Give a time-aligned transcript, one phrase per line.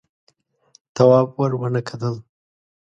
[0.95, 2.15] تواب ور ونه کتل.